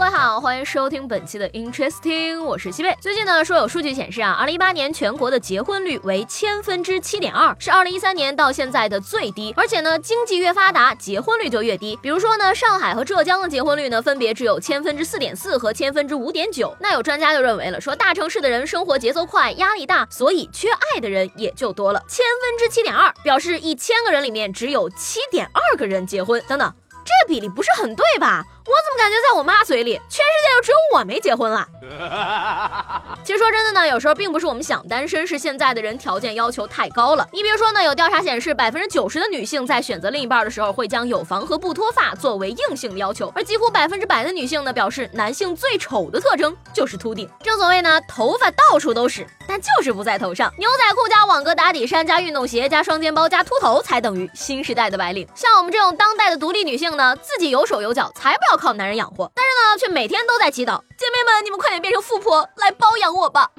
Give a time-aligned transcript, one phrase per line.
[0.00, 2.96] 各位好，欢迎收听本期的 Interesting，我是西贝。
[3.02, 9.52] 最近呢，说有数据显示啊，二零一八年全国的结婚率为千分之七点二，是二零一三年到现在的最低。
[9.58, 11.98] 而且呢，经济越发达，结婚率就越低。
[12.00, 16.74] 比如说呢，上海和浙江的结婚率呢，分别只有千分之四点四和千分之五点九。
[16.80, 22.02] 那有专家就认为了，说大城市的人生活节奏快，压力大，所以缺爱的人也就多了。
[22.08, 26.42] 千分之七点二，表示一千个人里面只有七点二个人结婚。
[26.48, 26.72] 等等，
[27.10, 28.44] 这比例不是很对吧？
[28.66, 31.66] 我怎么感觉在我妈嘴里，全世界就只有我没结婚了？
[33.24, 37.26] 其实说真的呢，有时候并不是我们想单身，是现在的人条件要求太高了。
[37.32, 47.28] 你比如说呢，有调查显示，百分之九十的女性在选择另一半的时候，会将有房和不脱发作为硬性的要求，而几乎百分之百的女性呢，表示男性最丑的特征就是秃顶。
[47.42, 50.48] 正所谓呢，头发到处都是，但就是不在头上。
[50.58, 55.26] 牛仔裤加网格打底衫加运动鞋加双肩包加秃头，才等于新时代的白领。
[55.34, 59.28] 像我们这种当代的独立女性呢，自己有手有脚，才不要靠男人养活。
[59.34, 63.50] 但是呢，却每天都在祈祷，姐妹们，你们快点变成富婆来包养我吧。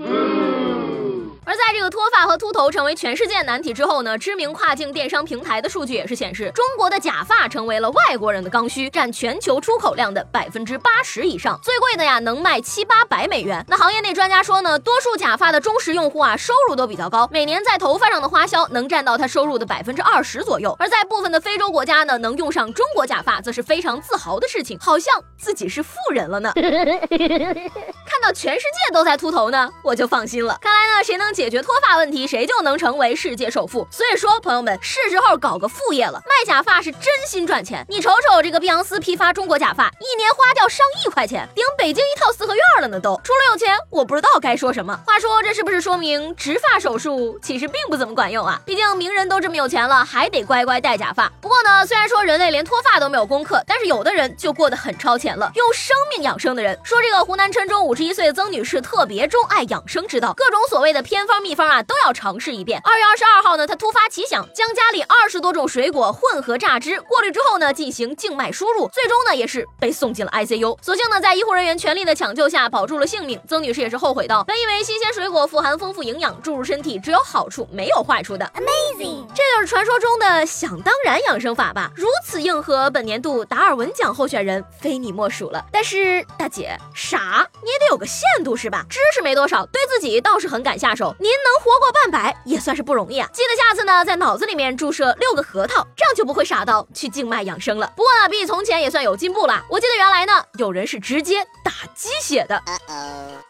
[1.52, 13.66] 而在这个脱发和秃头成为全世界难题之后呢，知名跨境电商平台的数据也是显示，中国的假发成为了外国人的刚需，占全球出口量的百分之八十以上，最贵的呀能卖七八百美元。
[13.67, 20.73] 那行业内专家说呢，多数假发的忠实用户啊，收入都比较高，每年在头发上的花销能占到他收入的百分之二十左右。
[20.80, 26.53] 而在部分的非洲国家呢，能用上中国假发，则是非常自豪的事情，好像自己是富人了呢。
[28.22, 30.55] 看到全世界都在秃头呢，我就放心了。
[30.61, 33.88] 看来呢，谁能解决脱发问题，谁就能成为世界首富。
[33.89, 36.22] 所以说，朋友们，是时候搞个副业了。
[36.27, 37.83] 卖假发是真心赚钱。
[37.89, 43.19] 你瞅瞅这个碧昂斯批发中国假发，一年花掉上亿块钱，顶北京一套四合院了呢都。
[43.23, 44.95] 除了有钱，我不知道该说什么。
[45.08, 48.61] 话说，这是不是说明植发手术其实并不怎么管用啊？
[48.67, 51.27] 毕竟名人都这么有钱了，还得乖乖戴假发。
[51.42, 56.80] 不过呢，虽然说人类连脱发都没有攻克，但是有的人就过得很超前了，用生命养生的人。
[56.83, 62.82] 说这个湖南郴州五十一岁的曾女士特别钟爱养生之道，各种所谓的偏方秘方啊都要尝试一遍。
[62.83, 70.77] 二月二十二号呢，她突发奇想，将家里二十多种水果混合榨汁，过滤之后呢进行静脉输入，最终呢也是被送进了 ICU。
[70.82, 73.42] 所幸呢在医护人员全力的抢救下保住了性命。
[73.48, 78.45] 曾女士也是后悔道，本以为新鲜水果富含丰富营养，注入身体只有好处没有坏处的。
[78.55, 81.92] Amazing，这就是传说中的想当然养生法吧？
[81.95, 85.66] 如此硬核，本年度达尔文奖候选人非你莫属了。
[85.71, 88.84] 但是大姐傻，你也得有个限度是吧？
[88.89, 91.16] 知识没多少，对自己倒是很敢下手。
[91.20, 93.30] 您能活过半百，也算是不容易啊！
[93.32, 97.94] 记得下次呢，在脑子里面注射六个核桃，这样就不会傻到去静脉养生了。
[97.95, 99.64] 不过呢，比起从前也算有进步啦。
[99.70, 102.60] 我记得原来呢，有人是直接打鸡血的。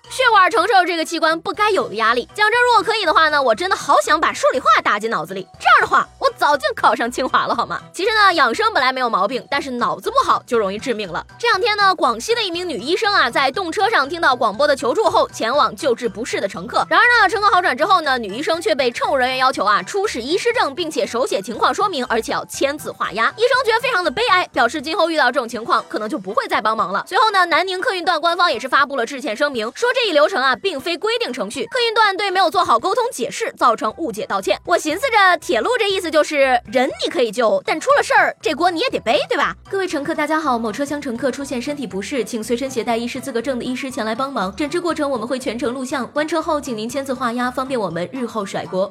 [0.10, 2.28] 血管承受这个器官不该有的压力。
[2.36, 5.48] 讲真，如果可以的话呢，我真的好想把数理化打进脑子里。
[5.58, 7.82] 这样的话，我早就考上清华了，好吗？
[7.94, 11.26] 其实呢，养生本来没有毛病，但是脑子不好就容易致命了。
[11.40, 16.86] 这两天呢，广西的一名女医生啊，在动车上听到广播的求助后，前往救治不适的乘客。
[16.90, 23.28] 然而呢，乘客好转之后呢，女医生却被乘务人员要求啊出示医师证，并且手写情况说明，而且要签字画押。
[23.38, 27.04] 医生觉得非常的悲哀，表示今后遇到这种情况，可能就不会再帮忙了。
[27.08, 34.60] 随后呢，南宁客运段官方也是发布了致歉声明，说这一流程啊，并非规定程序，客运段对没有做好沟通解释造成误解道歉。
[34.66, 36.38] 我寻思着，铁路这意思就就是
[36.72, 39.56] 人你可以救，但出了事儿这锅你也得背，对吧？
[39.72, 44.56] 各位乘客，大家好，某车厢乘客出现身体不适，请随身携带医师资格证的医师前来帮忙。
[44.56, 48.88] 诊治过程我们会全程录像，完成后请您签字画押，方便我们日后甩锅。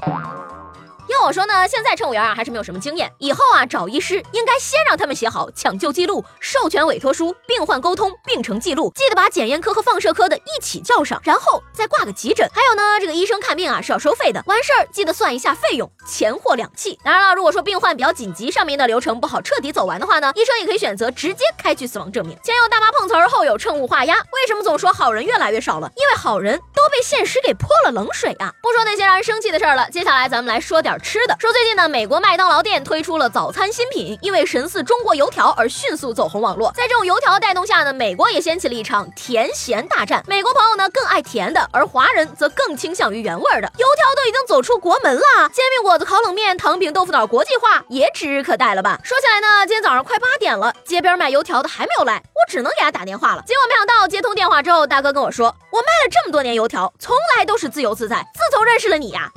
[1.20, 12.48] 要我说呢，现在乘务员啊还是没有什么经验，以后啊找医师应该先让他们写好抢救记录、授权委托书、病患沟通、病程记录，记得把检验科和放射科的一起叫上，然后再挂个急诊。
[12.54, 16.97] 还有呢，这个医生看病啊是要收费的，完事儿记得算一下费用，钱货两讫。
[17.04, 22.34] 当然了，如果说病患比较紧急，上面的流程不好彻底走完的话呢，医生也可以选择直接开具死亡证明。
[22.42, 25.92] 前有大妈碰瓷儿，后有乘务画押，为什么总说好人越来越少了？
[25.97, 28.54] 因为好人都被现实给泼了冷水啊！
[28.62, 31.34] 不说那些让人生气的事儿了，接下来咱们来说点吃吃的。
[31.41, 31.80] 说最近呢。
[31.91, 36.71] 美国麦当劳店推出了早餐新品，因为神似中国油条而迅速走红网络。
[36.77, 40.22] 在这种油条带动下呢，美国也掀起了一场甜咸大战。
[40.28, 43.72] 美国朋友呢更爱甜的，而华人则更倾向于原味的。
[43.78, 49.01] 油条都已经走出国门了，煎饼果子、烤冷面、糖饼、豆腐脑国际化也指日可待了吧？
[49.03, 53.42] 说起来呢，今天早上快八点了，街边卖油条的还没有来，我只能给他打电话了。
[53.47, 59.28] 结果没想到接通电话之后，大哥跟我说，我卖了这么多年油条，从来都是自由自在，自从认识了你呀，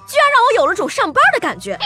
[0.54, 1.78] 有了种上班的感觉。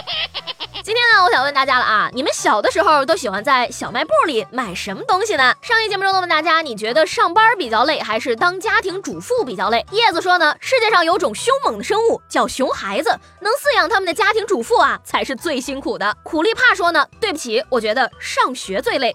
[0.84, 5.54] 今天呢，我想问大家了啊，你们小的时候都喜欢在小卖部里买什么东西呢？
[5.62, 9.86] 上一节目中问大家，你觉得上班比较累，还是当家庭主妇比较累？
[9.92, 13.10] 叶子说呢，世界上有种凶猛的生物叫熊孩子，
[13.42, 16.16] 能饲养他们的家庭主妇啊，才是最辛苦的。
[16.24, 19.14] 苦力怕说呢，对不起，我觉得上学最累。